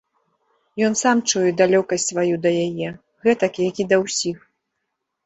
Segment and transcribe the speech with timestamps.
[0.85, 2.89] Ён сам чуе далёкасць сваю да яе,
[3.29, 4.37] гэтак як і да ўсіх.